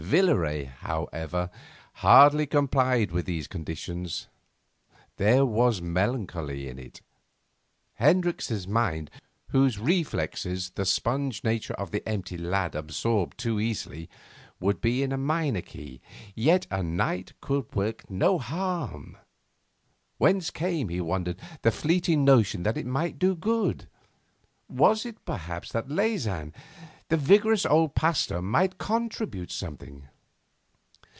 Villaret, 0.01 0.65
however, 0.79 1.49
hardly 2.01 2.45
complied 2.45 3.11
with 3.13 3.25
these 3.25 3.47
conditions; 3.47 4.27
there 5.15 5.45
was 5.45 5.81
melancholy 5.81 6.67
in 6.67 6.77
it; 6.77 6.99
Hendricks' 7.93 8.67
mind 8.67 9.09
whose 9.51 9.79
reflexes 9.79 10.71
the 10.71 10.83
spongy 10.83 11.39
nature 11.45 11.75
of 11.75 11.91
the 11.91 12.05
empty 12.09 12.35
lad 12.35 12.75
absorbed 12.75 13.37
too 13.37 13.57
easily 13.61 14.09
would 14.59 14.81
be 14.81 15.01
in 15.01 15.13
a 15.13 15.17
minor 15.17 15.61
key. 15.61 16.01
Yet 16.35 16.67
a 16.69 16.83
night 16.83 17.31
could 17.39 17.73
work 17.73 18.09
no 18.09 18.37
harm. 18.37 19.15
Whence 20.17 20.49
came, 20.49 20.89
he 20.89 20.99
wondered, 20.99 21.39
the 21.61 21.71
fleeting 21.71 22.25
notion 22.25 22.63
that 22.63 22.75
it 22.75 22.87
might 22.87 23.17
do 23.17 23.33
good? 23.33 23.87
Was 24.67 25.05
it, 25.05 25.23
perhaps, 25.25 25.71
that 25.71 25.89
Leysin, 25.89 26.53
the 27.09 27.17
vigorous 27.17 27.65
old 27.65 27.93
Pasteur, 27.93 28.41
might 28.41 28.77
contribute 28.77 29.51
something? 29.51 30.07